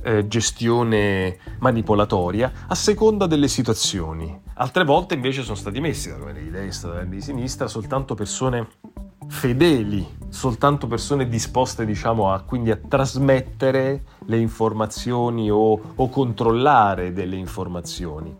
eh, 0.04 0.28
gestione 0.28 1.38
manipolatoria, 1.58 2.52
a 2.68 2.76
seconda 2.76 3.26
delle 3.26 3.48
situazioni. 3.48 4.50
Altre 4.62 4.84
volte 4.84 5.16
invece 5.16 5.42
sono 5.42 5.56
stati 5.56 5.82
messi 5.82 6.10
da 6.10 6.18
governi 6.18 6.44
di 6.44 6.52
destra, 6.52 6.90
da 6.90 6.94
governi 6.98 7.16
di 7.16 7.24
sinistra, 7.24 7.68
soltanto 7.68 8.14
persone 8.14 8.68
fedeli, 9.28 10.08
soltanto 10.30 10.86
persone 10.86 11.28
disposte 11.28 11.84
diciamo 11.84 12.32
a, 12.32 12.42
quindi 12.42 12.70
a 12.70 12.76
trasmettere 12.76 14.04
le 14.28 14.38
informazioni 14.38 15.50
o, 15.50 15.82
o 15.96 16.10
controllare 16.10 17.12
delle 17.12 17.38
informazioni. 17.38 18.38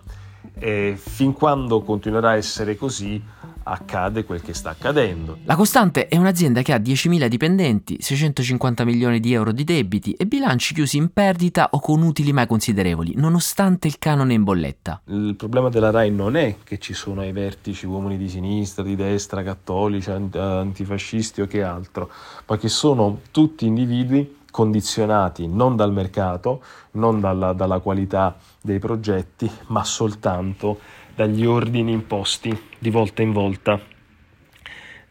E 0.54 0.94
fin 0.96 1.34
quando 1.34 1.82
continuerà 1.82 2.30
a 2.30 2.36
essere 2.36 2.76
così 2.76 3.20
accade 3.64 4.24
quel 4.24 4.42
che 4.42 4.54
sta 4.54 4.72
accadendo. 4.72 5.38
La 5.44 5.56
Costante 5.56 6.08
è 6.08 6.18
un'azienda 6.18 6.62
che 6.62 6.74
ha 6.74 6.78
10.000 6.78 7.28
dipendenti, 7.28 7.98
650 8.00 8.84
milioni 8.86 9.20
di 9.20 9.34
euro 9.34 9.52
di 9.52 9.64
debiti 9.64 10.14
e 10.14 10.26
bilanci 10.26 10.74
chiusi 10.74 10.98
in 10.98 11.12
perdita 11.12 11.70
o 11.72 11.80
con 11.80 12.02
utili 12.02 12.34
mai 12.34 12.48
considerevoli, 12.48 13.14
nonostante 13.16 13.88
il 13.88 13.98
canone 13.98 14.34
in 14.34 14.44
bolletta. 14.44 15.02
Il 15.06 15.36
problema 15.36 15.70
della 15.70 15.92
RAI 15.92 16.12
non 16.12 16.36
è 16.36 16.58
che 16.64 16.80
ci 16.80 16.94
sono 16.94 17.22
ai 17.22 17.32
vertici 17.32 17.86
uomini 17.86 18.18
di 18.18 18.30
sinistra, 18.30 18.84
di 18.84 18.96
destra, 18.96 19.44
cattolici, 19.44 20.10
antifascisti 20.10 21.42
o 21.42 21.48
che 21.48 21.64
altro, 21.64 22.10
ma 22.46 22.58
che 22.58 22.70
sono 22.70 23.22
tutti 23.32 23.66
individui 23.66 24.40
condizionati 24.52 25.48
non 25.48 25.76
dal 25.76 25.92
mercato, 25.92 26.62
non 26.92 27.20
dalla, 27.20 27.54
dalla 27.54 27.80
qualità 27.80 28.36
dei 28.62 28.78
progetti, 28.78 29.50
ma 29.68 29.84
soltanto 29.84 30.80
dagli 31.16 31.46
ordini 31.46 31.92
imposti 31.92 32.58
di 32.78 32.90
volta 32.90 33.22
in 33.22 33.32
volta 33.32 33.80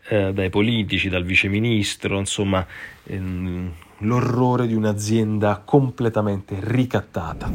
eh, 0.09 0.33
dai 0.33 0.51
politici, 0.51 1.09
dal 1.09 1.25
viceministro, 1.25 2.19
insomma 2.19 2.67
ehm, 3.05 3.73
l'orrore 3.99 4.67
di 4.67 4.75
un'azienda 4.75 5.63
completamente 5.65 6.57
ricattata. 6.59 7.51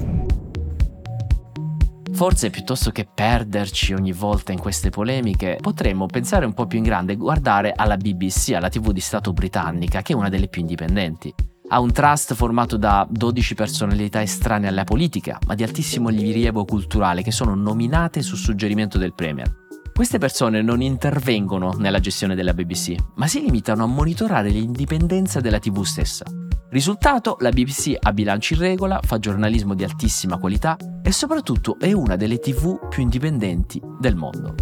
Forse 2.14 2.50
piuttosto 2.50 2.92
che 2.92 3.06
perderci 3.14 3.92
ogni 3.92 4.14
volta 4.14 4.54
in 4.54 4.60
queste 4.60 4.90
polemiche, 4.90 5.58
potremmo 5.60 6.06
pensare 6.06 6.46
un 6.46 6.54
po' 6.54 6.66
più 6.66 6.78
in 6.78 6.86
grande 6.86 7.14
e 7.14 7.18
guardare 7.18 7.74
alla 7.75 7.98
BBC, 7.98 8.54
alla 8.54 8.70
TV 8.70 8.92
di 8.92 9.02
Stato 9.02 9.34
britannica, 9.34 10.02
che 10.02 10.14
è 10.14 10.16
una 10.16 10.30
delle 10.30 10.48
più 10.48 10.62
indipendenti. 10.62 11.34
Ha 11.75 11.79
un 11.82 11.91
trust 11.91 12.36
formato 12.36 12.77
da 12.77 13.05
12 13.10 13.53
personalità 13.53 14.22
estranee 14.22 14.70
alla 14.70 14.86
politica, 14.86 15.38
ma 15.46 15.55
di 15.55 15.63
altissimo 15.63 16.08
rilievo 16.08 16.63
culturale, 16.63 17.22
che 17.22 17.34
sono 17.34 17.53
nominate 17.53 18.22
su 18.22 18.38
suggerimento 18.38 18.98
del 18.98 19.13
Premier. 19.13 19.53
Queste 19.94 20.17
persone 20.17 20.62
non 20.62 20.82
intervengono 20.82 21.74
nella 21.74 22.00
gestione 22.00 22.34
della 22.34 22.53
BBC, 22.53 22.96
ma 23.15 23.27
si 23.27 23.41
limitano 23.41 23.84
a 23.84 23.88
monitorare 23.88 24.51
l'indipendenza 24.51 25.41
della 25.41 25.60
TV 25.60 25.84
stessa. 25.84 26.24
Risultato, 26.70 27.36
la 27.41 27.50
BBC 27.50 27.94
ha 28.00 28.13
bilanci 28.13 28.53
in 28.53 28.60
regola, 28.60 29.01
fa 29.03 29.20
giornalismo 29.20 29.74
di 29.74 29.84
altissima 29.84 30.38
qualità 30.38 30.77
e 31.03 31.12
soprattutto 31.12 31.77
è 31.77 31.91
una 31.91 32.15
delle 32.15 32.39
TV 32.39 32.88
più 32.88 33.01
indipendenti 33.01 33.82
del 34.00 34.15
mondo. 34.15 34.55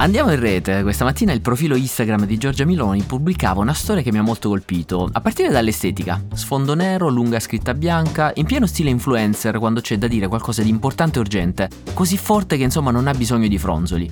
Andiamo 0.00 0.32
in 0.32 0.40
rete, 0.40 0.80
questa 0.80 1.04
mattina 1.04 1.34
il 1.34 1.42
profilo 1.42 1.76
Instagram 1.76 2.24
di 2.24 2.38
Giorgia 2.38 2.64
Miloni 2.64 3.02
pubblicava 3.02 3.60
una 3.60 3.74
storia 3.74 4.02
che 4.02 4.10
mi 4.10 4.16
ha 4.16 4.22
molto 4.22 4.48
colpito, 4.48 5.06
a 5.12 5.20
partire 5.20 5.50
dall'estetica, 5.50 6.24
sfondo 6.32 6.72
nero, 6.72 7.10
lunga 7.10 7.38
scritta 7.38 7.74
bianca, 7.74 8.32
in 8.36 8.46
pieno 8.46 8.64
stile 8.64 8.88
influencer 8.88 9.58
quando 9.58 9.82
c'è 9.82 9.98
da 9.98 10.06
dire 10.06 10.26
qualcosa 10.26 10.62
di 10.62 10.70
importante 10.70 11.18
e 11.18 11.20
urgente, 11.20 11.68
così 11.92 12.16
forte 12.16 12.56
che 12.56 12.62
insomma 12.62 12.90
non 12.90 13.08
ha 13.08 13.12
bisogno 13.12 13.46
di 13.46 13.58
fronzoli. 13.58 14.10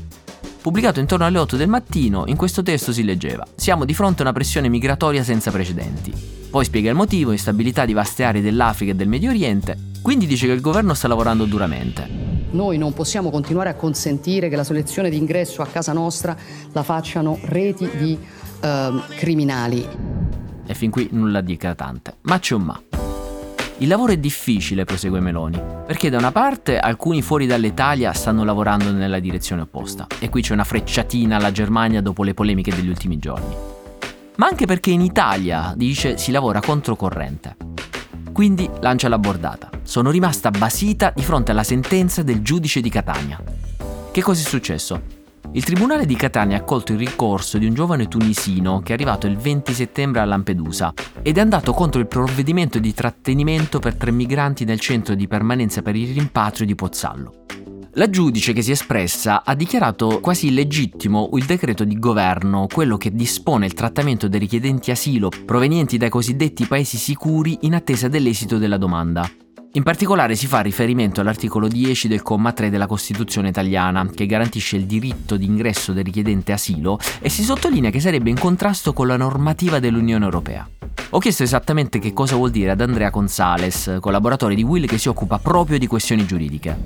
Pubblicato 0.60 1.00
intorno 1.00 1.24
alle 1.24 1.38
8 1.38 1.56
del 1.56 1.68
mattino, 1.68 2.24
in 2.26 2.36
questo 2.36 2.62
testo 2.62 2.92
si 2.92 3.02
leggeva 3.02 3.46
Siamo 3.54 3.86
di 3.86 3.94
fronte 3.94 4.20
a 4.20 4.24
una 4.24 4.34
pressione 4.34 4.68
migratoria 4.68 5.24
senza 5.24 5.50
precedenti. 5.50 6.12
Poi 6.50 6.66
spiega 6.66 6.90
il 6.90 6.96
motivo, 6.96 7.32
instabilità 7.32 7.86
di 7.86 7.94
vaste 7.94 8.24
aree 8.24 8.42
dell'Africa 8.42 8.92
e 8.92 8.94
del 8.94 9.08
Medio 9.08 9.30
Oriente, 9.30 9.74
quindi 10.02 10.26
dice 10.26 10.44
che 10.44 10.52
il 10.52 10.60
governo 10.60 10.92
sta 10.92 11.08
lavorando 11.08 11.46
duramente. 11.46 12.37
Noi 12.50 12.78
non 12.78 12.94
possiamo 12.94 13.30
continuare 13.30 13.68
a 13.68 13.74
consentire 13.74 14.48
che 14.48 14.56
la 14.56 14.64
selezione 14.64 15.10
di 15.10 15.18
ingresso 15.18 15.60
a 15.60 15.66
casa 15.66 15.92
nostra 15.92 16.36
la 16.72 16.82
facciano 16.82 17.38
reti 17.42 17.88
di 17.96 18.18
eh, 18.60 18.90
criminali. 19.16 19.86
E 20.66 20.74
fin 20.74 20.90
qui 20.90 21.08
nulla 21.12 21.42
di 21.42 21.52
eclatante. 21.52 22.16
Ma 22.22 22.38
c'è 22.38 22.54
un 22.54 22.62
ma. 22.62 22.82
Il 23.80 23.86
lavoro 23.86 24.12
è 24.12 24.16
difficile, 24.16 24.84
prosegue 24.84 25.20
Meloni, 25.20 25.60
perché 25.86 26.10
da 26.10 26.18
una 26.18 26.32
parte 26.32 26.78
alcuni 26.78 27.22
fuori 27.22 27.46
dall'Italia 27.46 28.12
stanno 28.12 28.42
lavorando 28.42 28.90
nella 28.90 29.20
direzione 29.20 29.62
opposta, 29.62 30.06
e 30.18 30.28
qui 30.30 30.42
c'è 30.42 30.52
una 30.52 30.64
frecciatina 30.64 31.36
alla 31.36 31.52
Germania 31.52 32.02
dopo 32.02 32.24
le 32.24 32.34
polemiche 32.34 32.74
degli 32.74 32.88
ultimi 32.88 33.18
giorni. 33.18 33.54
Ma 34.36 34.46
anche 34.46 34.66
perché 34.66 34.90
in 34.90 35.00
Italia, 35.00 35.74
dice, 35.76 36.18
si 36.18 36.32
lavora 36.32 36.60
controcorrente. 36.60 37.56
Quindi 38.32 38.68
lancia 38.80 39.08
la 39.08 39.18
bordata. 39.18 39.77
Sono 39.88 40.10
rimasta 40.10 40.50
basita 40.50 41.14
di 41.16 41.22
fronte 41.22 41.52
alla 41.52 41.62
sentenza 41.62 42.22
del 42.22 42.42
giudice 42.42 42.82
di 42.82 42.90
Catania. 42.90 43.42
Che 44.12 44.20
cosa 44.20 44.42
è 44.42 44.44
successo? 44.44 45.00
Il 45.52 45.64
tribunale 45.64 46.04
di 46.04 46.14
Catania 46.14 46.58
ha 46.58 46.60
accolto 46.60 46.92
il 46.92 46.98
ricorso 46.98 47.56
di 47.56 47.64
un 47.64 47.72
giovane 47.72 48.06
tunisino 48.06 48.80
che 48.80 48.90
è 48.90 48.92
arrivato 48.92 49.26
il 49.26 49.38
20 49.38 49.72
settembre 49.72 50.20
a 50.20 50.26
Lampedusa 50.26 50.92
ed 51.22 51.38
è 51.38 51.40
andato 51.40 51.72
contro 51.72 52.00
il 52.00 52.06
provvedimento 52.06 52.78
di 52.78 52.92
trattenimento 52.92 53.78
per 53.78 53.94
tre 53.94 54.10
migranti 54.10 54.66
nel 54.66 54.78
centro 54.78 55.14
di 55.14 55.26
permanenza 55.26 55.80
per 55.80 55.96
il 55.96 56.12
rimpatrio 56.12 56.66
di 56.66 56.74
Pozzallo. 56.74 57.46
La 57.92 58.10
giudice 58.10 58.52
che 58.52 58.60
si 58.60 58.68
è 58.68 58.74
espressa 58.74 59.42
ha 59.42 59.54
dichiarato 59.54 60.20
quasi 60.20 60.48
illegittimo 60.48 61.30
il 61.32 61.46
decreto 61.46 61.84
di 61.84 61.98
governo, 61.98 62.66
quello 62.70 62.98
che 62.98 63.10
dispone 63.10 63.64
il 63.64 63.72
trattamento 63.72 64.28
dei 64.28 64.38
richiedenti 64.38 64.90
asilo 64.90 65.30
provenienti 65.46 65.96
dai 65.96 66.10
cosiddetti 66.10 66.66
paesi 66.66 66.98
sicuri 66.98 67.60
in 67.62 67.74
attesa 67.74 68.08
dell'esito 68.08 68.58
della 68.58 68.76
domanda. 68.76 69.26
In 69.78 69.84
particolare 69.84 70.34
si 70.34 70.48
fa 70.48 70.58
riferimento 70.58 71.20
all'articolo 71.20 71.68
10 71.68 72.08
del 72.08 72.22
comma 72.22 72.52
3 72.52 72.68
della 72.68 72.88
Costituzione 72.88 73.50
italiana, 73.50 74.10
che 74.12 74.26
garantisce 74.26 74.74
il 74.74 74.86
diritto 74.86 75.36
di 75.36 75.44
ingresso 75.44 75.92
del 75.92 76.02
richiedente 76.02 76.50
asilo 76.50 76.98
e 77.20 77.28
si 77.28 77.44
sottolinea 77.44 77.90
che 77.90 78.00
sarebbe 78.00 78.28
in 78.28 78.40
contrasto 78.40 78.92
con 78.92 79.06
la 79.06 79.16
normativa 79.16 79.78
dell'Unione 79.78 80.24
Europea. 80.24 80.68
Ho 81.10 81.20
chiesto 81.20 81.44
esattamente 81.44 82.00
che 82.00 82.12
cosa 82.12 82.34
vuol 82.34 82.50
dire 82.50 82.72
ad 82.72 82.80
Andrea 82.80 83.10
Gonzales, 83.10 83.98
collaboratore 84.00 84.56
di 84.56 84.64
Will 84.64 84.84
che 84.84 84.98
si 84.98 85.08
occupa 85.08 85.38
proprio 85.38 85.78
di 85.78 85.86
questioni 85.86 86.26
giuridiche. 86.26 86.76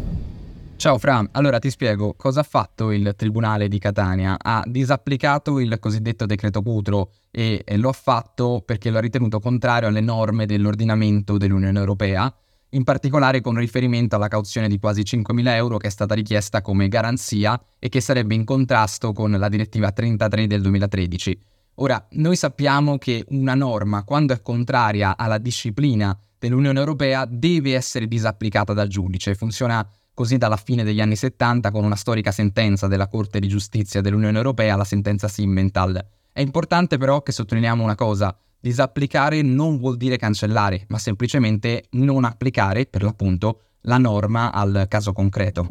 Ciao 0.77 0.99
Fra, 0.99 1.27
allora 1.33 1.59
ti 1.59 1.71
spiego 1.71 2.13
cosa 2.15 2.41
ha 2.41 2.47
fatto 2.47 2.91
il 2.91 3.15
Tribunale 3.17 3.69
di 3.69 3.79
Catania. 3.79 4.37
Ha 4.39 4.65
disapplicato 4.67 5.61
il 5.61 5.79
cosiddetto 5.81 6.27
decreto 6.27 6.61
Cutro 6.61 7.13
e 7.31 7.65
lo 7.77 7.89
ha 7.89 7.95
fatto 7.95 8.63
perché 8.63 8.91
lo 8.91 8.99
ha 8.99 9.01
ritenuto 9.01 9.41
contrario 9.41 9.89
alle 9.89 10.03
norme 10.03 10.45
dell'ordinamento 10.45 11.39
dell'Unione 11.39 11.79
Europea 11.79 12.31
in 12.75 12.85
particolare 12.85 13.41
con 13.41 13.57
riferimento 13.57 14.17
alla 14.17 14.29
cauzione 14.29 14.69
di 14.69 14.79
quasi 14.79 15.03
5.000 15.03 15.49
euro 15.49 15.77
che 15.77 15.89
è 15.89 15.91
stata 15.91 16.15
richiesta 16.15 16.63
come 16.63 16.89
garanzia 16.89 17.61
e 17.79 17.89
che 17.89 18.01
sarebbe 18.01 18.35
in 18.35 18.45
contrasto 18.45 19.13
con 19.13 19.33
la 19.33 19.49
direttiva 19.49 19.93
33 19.93 20.47
del 20.47 20.63
2013. 20.63 21.39
Ora, 21.77 22.07
noi 22.13 22.37
sappiamo 22.37 22.99
che 22.99 23.25
una 23.29 23.55
norma, 23.55 24.05
quando 24.05 24.35
è 24.35 24.43
contraria 24.43 25.17
alla 25.17 25.39
disciplina 25.39 26.17
dell'Unione 26.39 26.79
Europea, 26.79 27.25
deve 27.27 27.75
essere 27.75 28.07
disapplicata 28.07 28.73
dal 28.73 28.89
giudice. 28.89 29.35
Funziona 29.35 29.87
così 30.15 30.37
dalla 30.37 30.57
fine 30.57 30.85
degli 30.85 31.01
anni 31.01 31.17
70 31.17 31.71
con 31.71 31.85
una 31.85 31.97
storica 31.97 32.31
sentenza 32.31 32.87
della 32.89 33.09
Corte 33.09 33.41
di 33.41 33.49
Giustizia 33.49 34.01
dell'Unione 34.01 34.37
Europea, 34.37 34.77
la 34.77 34.85
sentenza 34.85 35.29
Simmental. 35.29 36.05
È 36.31 36.41
importante 36.41 36.99
però 36.99 37.23
che 37.23 37.33
sottolineiamo 37.33 37.83
una 37.83 37.95
cosa, 37.95 38.37
Disapplicare 38.63 39.43
non 39.43 39.77
vuol 39.77 39.97
dire 39.97 40.17
cancellare, 40.17 40.85
ma 40.87 40.99
semplicemente 40.99 41.87
non 41.91 42.23
applicare, 42.23 42.87
per 42.87 43.03
l'appunto, 43.03 43.63
la 43.83 43.99
norma 43.99 44.53
al 44.53 44.87
caso 44.89 45.13
concreto. 45.13 45.69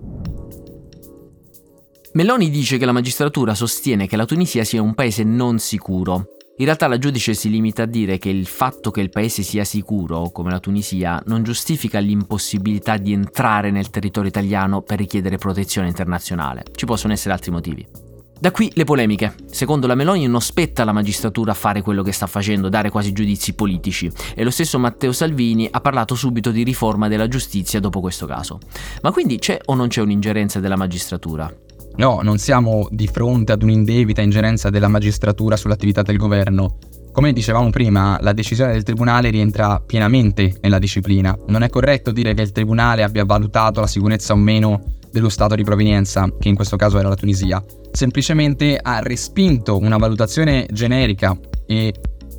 Meloni 2.12 2.50
dice 2.50 2.78
che 2.78 2.84
la 2.84 2.92
magistratura 2.92 3.56
sostiene 3.56 4.08
che 4.08 4.18
la 4.18 4.26
Tunisia 4.26 4.66
sia 4.66 4.82
un 4.82 4.94
paese 4.94 5.24
non 5.24 5.58
sicuro. 5.60 6.26
In 6.58 6.66
realtà 6.66 6.90
la 6.90 6.98
giudice 6.98 7.34
si 7.34 7.50
limita 7.50 7.84
a 7.84 7.86
dire 7.86 8.18
che 8.18 8.28
il 8.28 8.46
fatto 8.46 8.92
che 8.92 9.00
il 9.00 9.10
paese 9.10 9.42
sia 9.42 9.64
sicuro, 9.64 10.30
come 10.32 10.52
la 10.52 10.60
Tunisia, 10.60 11.24
non 11.28 11.44
giustifica 11.44 12.00
l'impossibilità 12.00 12.98
di 12.98 13.14
entrare 13.14 13.72
nel 13.72 13.90
territorio 13.90 14.28
italiano 14.28 14.82
per 14.82 14.98
richiedere 14.98 15.38
protezione 15.38 15.88
internazionale. 15.88 16.66
Ci 16.76 16.86
possono 16.86 17.14
essere 17.14 17.34
altri 17.34 17.52
motivi. 17.52 18.11
Da 18.42 18.50
qui 18.50 18.72
le 18.74 18.86
polemiche. 18.86 19.36
Secondo 19.52 19.86
la 19.86 19.94
Meloni 19.94 20.26
non 20.26 20.42
spetta 20.42 20.82
alla 20.82 20.92
magistratura 20.92 21.54
fare 21.54 21.84
quello 21.84 22.02
che 22.02 22.12
sta 22.12 22.26
facendo, 22.26 22.70
dare 22.70 22.90
quasi 22.90 23.14
giudizi 23.14 23.54
politici. 23.54 24.12
E 24.34 24.44
lo 24.44 24.50
stesso 24.50 24.80
Matteo 24.80 25.12
Salvini 25.12 25.68
ha 25.70 25.80
parlato 25.80 26.16
subito 26.16 26.50
di 26.50 26.64
riforma 26.64 27.08
della 27.08 27.28
giustizia 27.28 27.80
dopo 27.80 28.00
questo 28.00 28.26
caso. 28.26 28.58
Ma 29.04 29.12
quindi 29.12 29.38
c'è 29.38 29.60
o 29.66 29.76
non 29.76 29.90
c'è 29.90 30.02
un'ingerenza 30.02 30.60
della 30.60 30.76
magistratura? 30.76 31.54
No, 31.98 32.22
non 32.24 32.40
siamo 32.40 32.88
di 32.90 33.06
fronte 33.06 33.52
ad 33.52 33.62
un'indebita 33.62 34.24
ingerenza 34.24 34.72
della 34.72 34.88
magistratura 34.88 35.56
sull'attività 35.56 36.02
del 36.02 36.18
governo. 36.18 36.80
Come 37.12 37.34
dicevamo 37.34 37.70
prima, 37.70 38.18
la 38.22 38.34
decisione 38.34 38.72
del 38.72 38.82
Tribunale 38.82 39.30
rientra 39.30 39.80
pienamente 39.86 40.56
nella 40.62 40.80
disciplina. 40.80 41.38
Non 41.46 41.62
è 41.62 41.70
corretto 41.70 42.12
dire 42.12 42.34
che 42.34 42.42
il 42.42 42.52
Tribunale 42.52 43.04
abbia 43.04 43.24
valutato 43.24 43.82
la 43.82 43.88
sicurezza 43.88 44.34
o 44.34 44.38
meno 44.38 44.82
dello 45.12 45.30
Stato 45.30 45.56
di 45.56 45.64
provenienza, 45.64 46.32
che 46.40 46.50
in 46.50 46.56
questo 46.56 46.76
caso 46.76 46.98
era 46.98 47.10
la 47.10 47.16
Tunisia. 47.16 47.64
Semplicemente 47.92 48.80
ha 48.82 49.00
respinto 49.00 49.78
una 49.78 49.98
valutazione 49.98 50.68
generica 50.72 51.38
e 51.66 51.94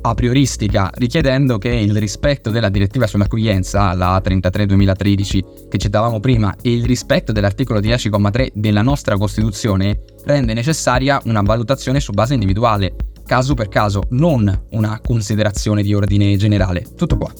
a 0.05 0.13
prioristica, 0.15 0.91
richiedendo 0.95 1.57
che 1.57 1.69
il 1.69 1.95
rispetto 1.97 2.49
della 2.49 2.69
direttiva 2.69 3.07
sull'accoglienza, 3.07 3.93
la 3.93 4.21
33-2013 4.23 5.69
che 5.69 5.77
citavamo 5.77 6.19
prima, 6.19 6.55
e 6.61 6.73
il 6.73 6.83
rispetto 6.83 7.31
dell'articolo 7.31 7.79
10,3 7.79 8.49
della 8.53 8.81
nostra 8.81 9.17
Costituzione 9.17 10.01
rende 10.25 10.53
necessaria 10.53 11.21
una 11.25 11.41
valutazione 11.41 12.01
su 12.01 12.11
base 12.11 12.33
individuale, 12.33 12.95
caso 13.25 13.53
per 13.53 13.69
caso, 13.69 14.03
non 14.09 14.65
una 14.71 14.99
considerazione 15.01 15.81
di 15.81 15.93
ordine 15.93 16.35
generale. 16.35 16.85
Tutto 16.95 17.17
qua. 17.17 17.31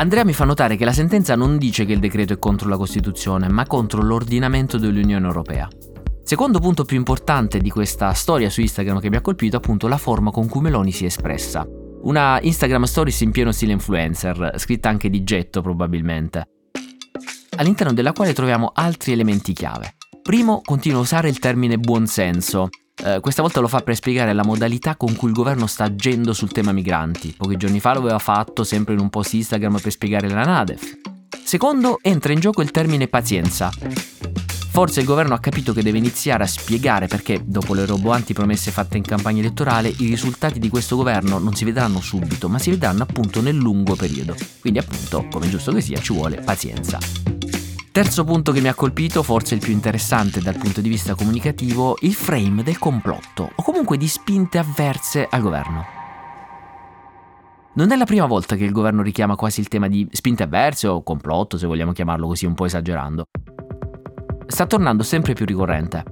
Andrea 0.00 0.24
mi 0.24 0.32
fa 0.32 0.46
notare 0.46 0.76
che 0.76 0.86
la 0.86 0.94
sentenza 0.94 1.36
non 1.36 1.58
dice 1.58 1.84
che 1.84 1.92
il 1.92 1.98
decreto 1.98 2.32
è 2.32 2.38
contro 2.38 2.70
la 2.70 2.78
Costituzione, 2.78 3.50
ma 3.50 3.66
contro 3.66 4.00
l'ordinamento 4.00 4.78
dell'Unione 4.78 5.26
Europea. 5.26 5.68
Secondo 6.22 6.58
punto 6.58 6.86
più 6.86 6.96
importante 6.96 7.58
di 7.58 7.68
questa 7.68 8.14
storia 8.14 8.48
su 8.48 8.62
Instagram 8.62 8.98
che 8.98 9.10
mi 9.10 9.16
ha 9.16 9.20
colpito 9.20 9.56
è 9.56 9.58
appunto 9.58 9.88
la 9.88 9.98
forma 9.98 10.30
con 10.30 10.48
cui 10.48 10.62
Meloni 10.62 10.90
si 10.90 11.04
è 11.04 11.08
espressa. 11.08 11.68
Una 12.04 12.40
Instagram 12.40 12.84
Stories 12.84 13.20
in 13.20 13.30
pieno 13.30 13.52
stile 13.52 13.72
influencer, 13.72 14.54
scritta 14.56 14.88
anche 14.88 15.10
di 15.10 15.22
getto 15.22 15.60
probabilmente, 15.60 16.48
all'interno 17.58 17.92
della 17.92 18.14
quale 18.14 18.32
troviamo 18.32 18.72
altri 18.74 19.12
elementi 19.12 19.52
chiave. 19.52 19.96
Primo, 20.22 20.62
continua 20.64 21.00
a 21.00 21.02
usare 21.02 21.28
il 21.28 21.38
termine 21.38 21.76
buonsenso, 21.76 22.70
eh, 23.04 23.20
questa 23.20 23.42
volta 23.42 23.60
lo 23.60 23.68
fa 23.68 23.80
per 23.80 23.94
spiegare 23.94 24.32
la 24.32 24.44
modalità 24.44 24.96
con 24.96 25.14
cui 25.16 25.28
il 25.28 25.34
governo 25.34 25.66
sta 25.66 25.84
agendo 25.84 26.32
sul 26.32 26.52
tema 26.52 26.72
migranti. 26.72 27.34
Pochi 27.36 27.56
giorni 27.56 27.80
fa 27.80 27.94
lo 27.94 28.00
aveva 28.00 28.18
fatto 28.18 28.64
sempre 28.64 28.94
in 28.94 29.00
un 29.00 29.10
post 29.10 29.34
Instagram 29.34 29.80
per 29.80 29.92
spiegare 29.92 30.28
la 30.28 30.44
NADEF. 30.44 30.98
Secondo, 31.42 31.98
entra 32.02 32.32
in 32.32 32.40
gioco 32.40 32.62
il 32.62 32.70
termine 32.70 33.08
pazienza. 33.08 33.70
Forse 34.72 35.00
il 35.00 35.06
governo 35.06 35.34
ha 35.34 35.40
capito 35.40 35.72
che 35.72 35.82
deve 35.82 35.98
iniziare 35.98 36.44
a 36.44 36.46
spiegare 36.46 37.08
perché, 37.08 37.42
dopo 37.44 37.74
le 37.74 37.84
roboanti 37.86 38.32
promesse 38.32 38.70
fatte 38.70 38.96
in 38.96 39.02
campagna 39.02 39.40
elettorale, 39.40 39.88
i 39.88 40.06
risultati 40.06 40.60
di 40.60 40.68
questo 40.68 40.94
governo 40.94 41.38
non 41.38 41.54
si 41.54 41.64
vedranno 41.64 42.00
subito, 42.00 42.48
ma 42.48 42.58
si 42.58 42.70
vedranno 42.70 43.02
appunto 43.02 43.40
nel 43.42 43.56
lungo 43.56 43.96
periodo. 43.96 44.36
Quindi 44.60 44.78
appunto, 44.78 45.26
come 45.28 45.48
giusto 45.48 45.72
che 45.72 45.80
sia, 45.80 46.00
ci 46.00 46.12
vuole 46.12 46.40
pazienza. 46.40 47.29
Terzo 47.92 48.22
punto 48.22 48.52
che 48.52 48.60
mi 48.60 48.68
ha 48.68 48.74
colpito, 48.74 49.24
forse 49.24 49.54
il 49.54 49.60
più 49.60 49.72
interessante 49.72 50.40
dal 50.40 50.56
punto 50.56 50.80
di 50.80 50.88
vista 50.88 51.16
comunicativo, 51.16 51.96
il 52.02 52.14
frame 52.14 52.62
del 52.62 52.78
complotto, 52.78 53.50
o 53.52 53.62
comunque 53.64 53.96
di 53.96 54.06
spinte 54.06 54.58
avverse 54.58 55.26
al 55.28 55.42
governo. 55.42 55.84
Non 57.74 57.90
è 57.90 57.96
la 57.96 58.04
prima 58.04 58.26
volta 58.26 58.54
che 58.54 58.62
il 58.62 58.70
governo 58.70 59.02
richiama 59.02 59.34
quasi 59.34 59.58
il 59.58 59.66
tema 59.66 59.88
di 59.88 60.06
spinte 60.12 60.44
avverse 60.44 60.86
o 60.86 61.02
complotto, 61.02 61.58
se 61.58 61.66
vogliamo 61.66 61.90
chiamarlo 61.90 62.28
così 62.28 62.46
un 62.46 62.54
po' 62.54 62.66
esagerando. 62.66 63.24
Sta 64.46 64.66
tornando 64.66 65.02
sempre 65.02 65.32
più 65.32 65.44
ricorrente. 65.44 66.04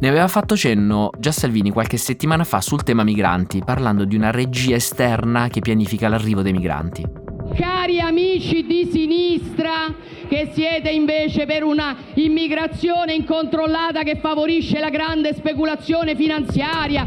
Ne 0.00 0.08
aveva 0.08 0.26
fatto 0.26 0.56
cenno 0.56 1.10
già 1.18 1.32
Salvini 1.32 1.70
qualche 1.70 1.98
settimana 1.98 2.44
fa 2.44 2.62
sul 2.62 2.82
tema 2.82 3.04
migranti, 3.04 3.62
parlando 3.62 4.06
di 4.06 4.16
una 4.16 4.30
regia 4.30 4.74
esterna 4.74 5.48
che 5.48 5.60
pianifica 5.60 6.08
l'arrivo 6.08 6.40
dei 6.40 6.52
migranti. 6.52 7.19
Cari 7.54 8.00
amici 8.00 8.64
di 8.64 8.88
sinistra 8.90 9.94
che 10.28 10.50
siete 10.52 10.90
invece 10.90 11.46
per 11.46 11.64
una 11.64 11.96
immigrazione 12.14 13.14
incontrollata 13.14 14.02
che 14.02 14.16
favorisce 14.16 14.78
la 14.78 14.90
grande 14.90 15.34
speculazione 15.34 16.14
finanziaria. 16.14 17.06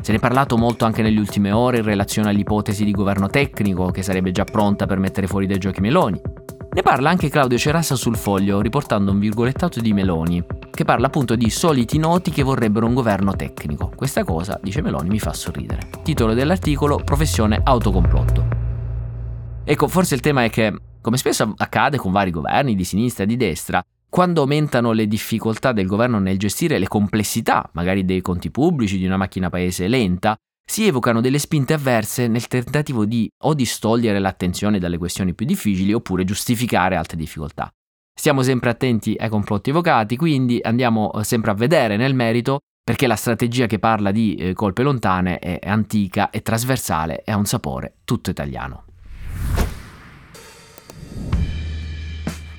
Se 0.00 0.12
ne 0.12 0.18
è 0.18 0.20
parlato 0.20 0.56
molto 0.56 0.84
anche 0.84 1.02
nelle 1.02 1.20
ultime 1.20 1.52
ore 1.52 1.78
in 1.78 1.84
relazione 1.84 2.30
all'ipotesi 2.30 2.84
di 2.84 2.90
governo 2.90 3.28
tecnico 3.28 3.90
che 3.90 4.02
sarebbe 4.02 4.32
già 4.32 4.44
pronta 4.44 4.86
per 4.86 4.98
mettere 4.98 5.26
fuori 5.26 5.46
dai 5.46 5.58
giochi 5.58 5.80
Meloni. 5.80 6.20
Ne 6.72 6.82
parla 6.82 7.10
anche 7.10 7.28
Claudio 7.28 7.58
Cerassa 7.58 7.96
sul 7.96 8.16
foglio, 8.16 8.60
riportando 8.60 9.10
un 9.10 9.18
virgolettato 9.18 9.80
di 9.80 9.92
Meloni, 9.92 10.42
che 10.70 10.84
parla 10.84 11.08
appunto 11.08 11.34
di 11.36 11.50
soliti 11.50 11.98
noti 11.98 12.30
che 12.30 12.42
vorrebbero 12.42 12.86
un 12.86 12.94
governo 12.94 13.34
tecnico. 13.34 13.92
Questa 13.94 14.24
cosa, 14.24 14.58
dice 14.62 14.80
Meloni, 14.80 15.08
mi 15.08 15.18
fa 15.18 15.32
sorridere. 15.32 15.88
Titolo 16.02 16.32
dell'articolo 16.32 17.00
Professione 17.04 17.60
autocomplotto. 17.62 18.59
Ecco, 19.64 19.88
forse 19.88 20.14
il 20.14 20.20
tema 20.20 20.44
è 20.44 20.50
che, 20.50 20.74
come 21.00 21.16
spesso 21.16 21.52
accade 21.56 21.96
con 21.96 22.12
vari 22.12 22.30
governi 22.30 22.74
di 22.74 22.84
sinistra 22.84 23.24
e 23.24 23.26
di 23.26 23.36
destra, 23.36 23.82
quando 24.08 24.40
aumentano 24.40 24.90
le 24.90 25.06
difficoltà 25.06 25.70
del 25.72 25.86
governo 25.86 26.18
nel 26.18 26.38
gestire 26.38 26.78
le 26.78 26.88
complessità, 26.88 27.68
magari 27.74 28.04
dei 28.04 28.20
conti 28.20 28.50
pubblici, 28.50 28.98
di 28.98 29.06
una 29.06 29.16
macchina 29.16 29.48
paese 29.48 29.86
lenta, 29.86 30.36
si 30.68 30.86
evocano 30.86 31.20
delle 31.20 31.38
spinte 31.38 31.74
avverse 31.74 32.26
nel 32.26 32.46
tentativo 32.46 33.04
di 33.04 33.28
o 33.44 33.54
distogliere 33.54 34.18
l'attenzione 34.18 34.78
dalle 34.78 34.98
questioni 34.98 35.34
più 35.34 35.46
difficili 35.46 35.92
oppure 35.92 36.24
giustificare 36.24 36.96
altre 36.96 37.16
difficoltà. 37.16 37.70
Stiamo 38.12 38.42
sempre 38.42 38.70
attenti 38.70 39.16
ai 39.18 39.28
complotti 39.28 39.70
evocati, 39.70 40.16
quindi 40.16 40.60
andiamo 40.62 41.12
eh, 41.12 41.24
sempre 41.24 41.52
a 41.52 41.54
vedere 41.54 41.96
nel 41.96 42.14
merito 42.14 42.60
perché 42.82 43.06
la 43.06 43.16
strategia 43.16 43.66
che 43.66 43.78
parla 43.78 44.10
di 44.10 44.34
eh, 44.34 44.52
colpe 44.52 44.82
lontane 44.82 45.38
è 45.38 45.58
antica, 45.62 46.30
è 46.30 46.42
trasversale 46.42 47.22
e 47.24 47.32
ha 47.32 47.36
un 47.36 47.46
sapore 47.46 47.94
tutto 48.04 48.30
italiano. 48.30 48.89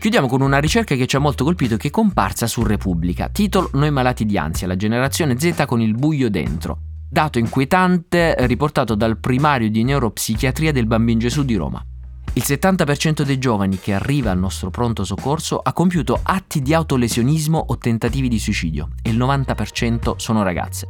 Chiudiamo 0.02 0.26
con 0.26 0.42
una 0.42 0.58
ricerca 0.58 0.96
che 0.96 1.06
ci 1.06 1.16
ha 1.16 1.20
molto 1.20 1.44
colpito 1.44 1.76
e 1.76 1.78
che 1.78 1.90
è 1.90 1.92
comparsa 1.92 2.48
su 2.48 2.64
Repubblica. 2.64 3.30
Titolo 3.30 3.70
Noi 3.74 3.92
malati 3.92 4.26
di 4.26 4.36
ansia, 4.36 4.66
la 4.66 4.76
generazione 4.76 5.40
Z 5.40 5.66
con 5.68 5.80
il 5.80 5.94
buio 5.94 6.28
dentro. 6.32 6.80
Dato 7.08 7.38
inquietante 7.38 8.34
riportato 8.48 8.96
dal 8.96 9.20
primario 9.20 9.70
di 9.70 9.84
neuropsichiatria 9.84 10.72
del 10.72 10.88
Bambin 10.88 11.20
Gesù 11.20 11.44
di 11.44 11.54
Roma. 11.54 11.86
Il 12.34 12.42
70% 12.44 13.22
dei 13.22 13.38
giovani 13.38 13.78
che 13.78 13.94
arriva 13.94 14.32
al 14.32 14.40
nostro 14.40 14.72
pronto 14.72 15.04
soccorso 15.04 15.60
ha 15.60 15.72
compiuto 15.72 16.20
atti 16.24 16.64
di 16.64 16.74
autolesionismo 16.74 17.64
o 17.68 17.78
tentativi 17.78 18.28
di 18.28 18.40
suicidio 18.40 18.94
e 19.04 19.12
il 19.12 19.20
90% 19.20 20.16
sono 20.16 20.42
ragazze. 20.42 20.88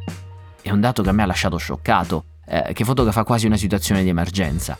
È 0.61 0.71
un 0.71 0.79
dato 0.79 1.03
che 1.03 1.09
a 1.09 1.11
me 1.11 1.23
ha 1.23 1.25
lasciato 1.25 1.57
scioccato, 1.57 2.23
eh, 2.45 2.71
che 2.71 2.85
fotografa 2.85 3.25
quasi 3.25 3.45
una 3.45 3.57
situazione 3.57 4.03
di 4.03 4.09
emergenza. 4.09 4.79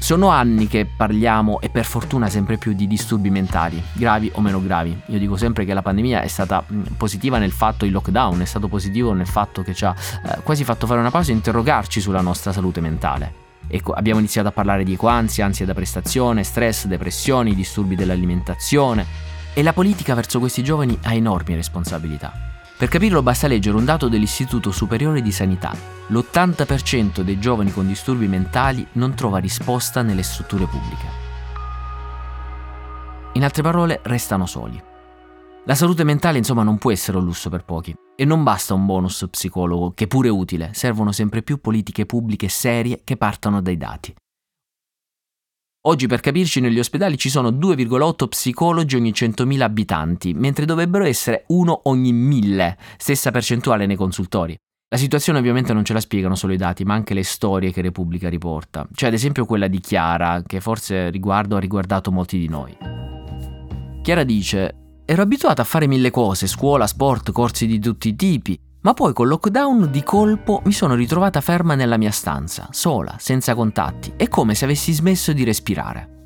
Sono 0.00 0.28
anni 0.28 0.66
che 0.66 0.86
parliamo 0.86 1.60
e 1.60 1.68
per 1.68 1.84
fortuna 1.84 2.30
sempre 2.30 2.56
più 2.56 2.72
di 2.72 2.86
disturbi 2.86 3.28
mentali, 3.28 3.80
gravi 3.92 4.30
o 4.34 4.40
meno 4.40 4.60
gravi. 4.60 4.98
Io 5.06 5.18
dico 5.18 5.36
sempre 5.36 5.66
che 5.66 5.74
la 5.74 5.82
pandemia 5.82 6.22
è 6.22 6.26
stata 6.26 6.64
positiva 6.96 7.36
nel 7.36 7.52
fatto, 7.52 7.84
il 7.84 7.92
lockdown 7.92 8.40
è 8.40 8.46
stato 8.46 8.66
positivo 8.66 9.12
nel 9.12 9.26
fatto 9.26 9.62
che 9.62 9.74
ci 9.74 9.84
ha 9.84 9.94
eh, 10.24 10.40
quasi 10.42 10.64
fatto 10.64 10.86
fare 10.86 11.00
una 11.00 11.10
pausa 11.10 11.30
e 11.30 11.34
interrogarci 11.34 12.00
sulla 12.00 12.22
nostra 12.22 12.50
salute 12.50 12.80
mentale. 12.80 13.34
Ecco, 13.68 13.92
abbiamo 13.92 14.18
iniziato 14.18 14.48
a 14.48 14.52
parlare 14.52 14.84
di 14.84 14.94
ecoansia, 14.94 15.44
ansia 15.44 15.66
da 15.66 15.74
prestazione, 15.74 16.44
stress, 16.44 16.86
depressioni, 16.86 17.54
disturbi 17.54 17.94
dell'alimentazione 17.94 19.06
e 19.52 19.62
la 19.62 19.74
politica 19.74 20.14
verso 20.14 20.38
questi 20.38 20.64
giovani 20.64 20.98
ha 21.02 21.12
enormi 21.12 21.54
responsabilità. 21.54 22.59
Per 22.80 22.88
capirlo 22.88 23.22
basta 23.22 23.46
leggere 23.46 23.76
un 23.76 23.84
dato 23.84 24.08
dell'Istituto 24.08 24.70
Superiore 24.70 25.20
di 25.20 25.32
Sanità. 25.32 25.76
L'80% 26.06 27.20
dei 27.20 27.38
giovani 27.38 27.72
con 27.72 27.86
disturbi 27.86 28.26
mentali 28.26 28.86
non 28.92 29.12
trova 29.12 29.36
risposta 29.36 30.00
nelle 30.00 30.22
strutture 30.22 30.64
pubbliche. 30.64 31.06
In 33.34 33.44
altre 33.44 33.62
parole, 33.62 34.00
restano 34.04 34.46
soli. 34.46 34.82
La 35.66 35.74
salute 35.74 36.04
mentale 36.04 36.38
insomma 36.38 36.62
non 36.62 36.78
può 36.78 36.90
essere 36.90 37.18
un 37.18 37.24
lusso 37.24 37.50
per 37.50 37.64
pochi 37.64 37.94
e 38.16 38.24
non 38.24 38.42
basta 38.42 38.72
un 38.72 38.86
bonus 38.86 39.26
psicologo, 39.30 39.92
che 39.94 40.06
pure 40.06 40.28
è 40.28 40.30
utile, 40.30 40.70
servono 40.72 41.12
sempre 41.12 41.42
più 41.42 41.60
politiche 41.60 42.06
pubbliche 42.06 42.48
serie 42.48 43.02
che 43.04 43.18
partano 43.18 43.60
dai 43.60 43.76
dati. 43.76 44.14
Oggi 45.84 46.06
per 46.06 46.20
capirci 46.20 46.60
negli 46.60 46.78
ospedali 46.78 47.16
ci 47.16 47.30
sono 47.30 47.48
2,8 47.48 48.28
psicologi 48.28 48.96
ogni 48.96 49.12
100.000 49.12 49.62
abitanti, 49.62 50.34
mentre 50.34 50.66
dovrebbero 50.66 51.04
essere 51.04 51.44
uno 51.48 51.80
ogni 51.84 52.12
1000, 52.12 52.76
stessa 52.98 53.30
percentuale 53.30 53.86
nei 53.86 53.96
consultori. 53.96 54.54
La 54.90 54.98
situazione 54.98 55.38
ovviamente 55.38 55.72
non 55.72 55.82
ce 55.82 55.94
la 55.94 56.00
spiegano 56.00 56.34
solo 56.34 56.52
i 56.52 56.58
dati, 56.58 56.84
ma 56.84 56.92
anche 56.92 57.14
le 57.14 57.22
storie 57.22 57.72
che 57.72 57.80
Repubblica 57.80 58.28
riporta. 58.28 58.86
C'è 58.92 59.06
ad 59.06 59.14
esempio 59.14 59.46
quella 59.46 59.68
di 59.68 59.80
Chiara, 59.80 60.42
che 60.46 60.60
forse 60.60 61.08
riguardo 61.08 61.56
ha 61.56 61.60
riguardato 61.60 62.12
molti 62.12 62.38
di 62.38 62.48
noi. 62.48 62.76
Chiara 64.02 64.24
dice: 64.24 64.74
Ero 65.06 65.22
abituata 65.22 65.62
a 65.62 65.64
fare 65.64 65.86
mille 65.86 66.10
cose, 66.10 66.46
scuola, 66.46 66.86
sport, 66.86 67.32
corsi 67.32 67.66
di 67.66 67.78
tutti 67.78 68.08
i 68.08 68.16
tipi, 68.16 68.60
ma 68.82 68.94
poi 68.94 69.12
col 69.12 69.28
lockdown 69.28 69.90
di 69.90 70.02
colpo 70.02 70.62
mi 70.64 70.72
sono 70.72 70.94
ritrovata 70.94 71.40
ferma 71.40 71.74
nella 71.74 71.96
mia 71.96 72.10
stanza, 72.10 72.68
sola, 72.70 73.16
senza 73.18 73.54
contatti, 73.54 74.12
è 74.16 74.28
come 74.28 74.54
se 74.54 74.64
avessi 74.64 74.92
smesso 74.92 75.32
di 75.32 75.44
respirare. 75.44 76.18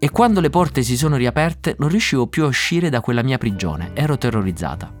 E 0.00 0.10
quando 0.10 0.40
le 0.40 0.50
porte 0.50 0.82
si 0.82 0.96
sono 0.96 1.16
riaperte 1.16 1.74
non 1.78 1.88
riuscivo 1.88 2.28
più 2.28 2.44
a 2.44 2.48
uscire 2.48 2.88
da 2.88 3.00
quella 3.00 3.22
mia 3.22 3.38
prigione, 3.38 3.90
ero 3.94 4.16
terrorizzata. 4.16 4.94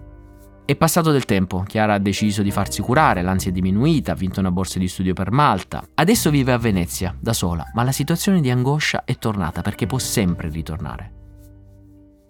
È 0.64 0.76
passato 0.76 1.12
del 1.12 1.24
tempo, 1.24 1.64
Chiara 1.66 1.94
ha 1.94 1.98
deciso 1.98 2.42
di 2.42 2.50
farsi 2.50 2.82
curare, 2.82 3.22
l'ansia 3.22 3.50
è 3.50 3.54
diminuita, 3.54 4.12
ha 4.12 4.16
vinto 4.16 4.40
una 4.40 4.50
borsa 4.50 4.78
di 4.78 4.86
studio 4.86 5.14
per 5.14 5.30
Malta. 5.30 5.82
Adesso 5.94 6.30
vive 6.30 6.52
a 6.52 6.58
Venezia, 6.58 7.16
da 7.18 7.32
sola, 7.32 7.64
ma 7.72 7.84
la 7.84 7.92
situazione 7.92 8.40
di 8.40 8.50
angoscia 8.50 9.04
è 9.04 9.16
tornata 9.16 9.62
perché 9.62 9.86
può 9.86 9.98
sempre 9.98 10.50
ritornare. 10.50 11.17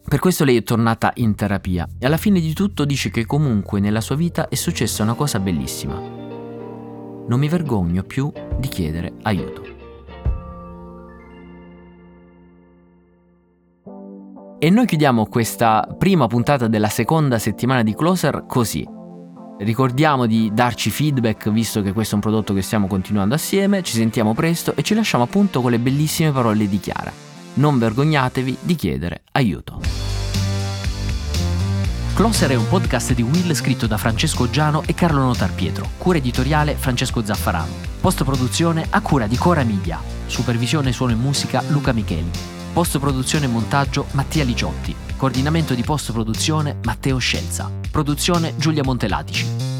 Per 0.09 0.21
questo 0.21 0.44
lei 0.44 0.57
è 0.57 0.62
tornata 0.62 1.12
in 1.16 1.35
terapia 1.35 1.87
e 1.99 2.07
alla 2.07 2.16
fine 2.16 2.40
di 2.40 2.55
tutto 2.55 2.87
dice 2.87 3.11
che 3.11 3.27
comunque 3.27 3.79
nella 3.79 4.01
sua 4.01 4.16
vita 4.16 4.49
è 4.49 4.55
successa 4.55 5.03
una 5.03 5.12
cosa 5.12 5.38
bellissima. 5.38 5.97
Non 5.97 7.38
mi 7.38 7.47
vergogno 7.47 8.03
più 8.05 8.33
di 8.59 8.68
chiedere 8.68 9.12
aiuto. 9.25 9.62
E 14.59 14.71
noi 14.71 14.87
chiudiamo 14.87 15.27
questa 15.27 15.87
prima 15.99 16.27
puntata 16.27 16.68
della 16.68 16.88
seconda 16.88 17.38
settimana 17.38 17.83
di 17.83 17.94
Closer 17.94 18.44
così. 18.47 18.88
Ricordiamo 19.59 20.25
di 20.25 20.51
darci 20.55 20.88
feedback 20.88 21.51
visto 21.51 21.83
che 21.83 21.92
questo 21.92 22.12
è 22.12 22.14
un 22.14 22.23
prodotto 22.23 22.55
che 22.55 22.62
stiamo 22.62 22.87
continuando 22.87 23.35
assieme, 23.35 23.83
ci 23.83 23.92
sentiamo 23.92 24.33
presto 24.33 24.75
e 24.75 24.83
ci 24.83 24.94
lasciamo 24.94 25.25
appunto 25.25 25.61
con 25.61 25.71
le 25.71 25.79
bellissime 25.79 26.33
parole 26.33 26.66
di 26.66 26.81
Chiara 26.81 27.27
non 27.54 27.78
vergognatevi 27.78 28.58
di 28.61 28.74
chiedere 28.74 29.22
aiuto. 29.32 29.80
Closer 32.18 32.50
è 32.50 32.54
un 32.56 32.66
podcast 32.66 33.14
di 33.14 33.22
Will 33.22 33.52
scritto 33.52 33.87
da 33.87 33.96
Francesco 33.96 34.50
Giano 34.50 34.82
e 34.84 34.92
Carlo 34.92 35.20
Notar 35.20 35.52
Pietro, 35.52 35.88
cura 35.98 36.18
editoriale 36.18 36.74
Francesco 36.74 37.24
Zaffarano, 37.24 37.72
post 38.00 38.24
produzione 38.24 38.87
a 38.90 39.00
cura 39.00 39.28
di 39.28 39.37
Cora 39.37 39.62
Media, 39.62 40.00
supervisione 40.26 40.90
suono 40.90 41.12
e 41.12 41.14
musica 41.14 41.62
Luca 41.68 41.92
Micheli, 41.92 42.30
post 42.72 42.98
produzione 42.98 43.44
e 43.44 43.48
montaggio 43.48 44.06
Mattia 44.12 44.42
Liciotti, 44.42 44.92
coordinamento 45.16 45.74
di 45.74 45.82
post 45.82 46.11
produzione 46.11 46.78
Matteo 46.82 47.18
Scelza, 47.18 47.70
produzione 47.90 48.54
Giulia 48.56 48.82
Montelatici. 48.82 49.77